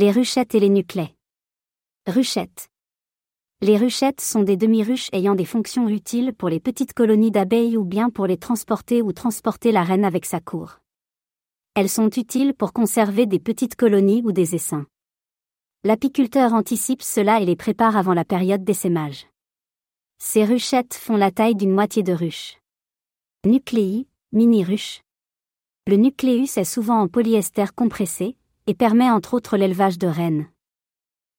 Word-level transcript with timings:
Les 0.00 0.12
ruchettes 0.12 0.54
et 0.54 0.60
les 0.60 0.68
nuclets. 0.68 1.12
Ruchettes. 2.06 2.68
Les 3.60 3.76
ruchettes 3.76 4.20
sont 4.20 4.44
des 4.44 4.56
demi-ruches 4.56 5.08
ayant 5.12 5.34
des 5.34 5.44
fonctions 5.44 5.88
utiles 5.88 6.32
pour 6.32 6.48
les 6.48 6.60
petites 6.60 6.92
colonies 6.92 7.32
d'abeilles 7.32 7.76
ou 7.76 7.82
bien 7.82 8.08
pour 8.08 8.28
les 8.28 8.36
transporter 8.36 9.02
ou 9.02 9.12
transporter 9.12 9.72
la 9.72 9.82
reine 9.82 10.04
avec 10.04 10.24
sa 10.24 10.38
cour. 10.38 10.78
Elles 11.74 11.88
sont 11.88 12.10
utiles 12.10 12.54
pour 12.54 12.72
conserver 12.72 13.26
des 13.26 13.40
petites 13.40 13.74
colonies 13.74 14.22
ou 14.24 14.30
des 14.30 14.54
essaims. 14.54 14.86
L'apiculteur 15.82 16.54
anticipe 16.54 17.02
cela 17.02 17.40
et 17.40 17.44
les 17.44 17.56
prépare 17.56 17.96
avant 17.96 18.14
la 18.14 18.24
période 18.24 18.62
d'essaimage. 18.62 19.26
Ces 20.18 20.44
ruchettes 20.44 20.94
font 20.94 21.16
la 21.16 21.32
taille 21.32 21.56
d'une 21.56 21.74
moitié 21.74 22.04
de 22.04 22.12
ruche. 22.12 22.60
Nucléi, 23.44 24.06
mini-ruche. 24.30 25.02
Le 25.88 25.96
nucléus 25.96 26.56
est 26.56 26.62
souvent 26.62 27.00
en 27.00 27.08
polyester 27.08 27.74
compressé, 27.74 28.36
et 28.68 28.74
permet 28.74 29.10
entre 29.10 29.34
autres 29.34 29.56
l'élevage 29.56 29.98
de 29.98 30.06
rennes. 30.06 30.46